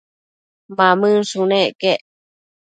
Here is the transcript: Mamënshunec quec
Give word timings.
Mamënshunec 0.77 1.71
quec 1.81 2.01